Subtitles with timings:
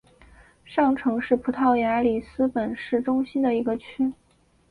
[0.65, 4.11] 上城是葡萄牙里斯本市中心的一个区。